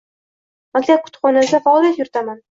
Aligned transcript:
Maktab 0.77 1.03
kutubxonasida 1.07 1.59
faoliyat 1.65 2.01
yuritaman. 2.03 2.39